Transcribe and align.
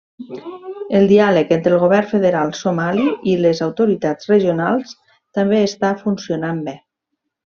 El 0.99 1.03
diàleg 1.11 1.51
entre 1.57 1.73
el 1.75 1.81
govern 1.83 2.07
federal 2.13 2.53
somali 2.61 3.05
i 3.33 3.37
les 3.41 3.61
autoritats 3.69 4.31
regionals 4.35 4.97
també 5.39 5.61
està 5.67 5.93
funcionant 6.05 6.65
bé. 6.71 6.75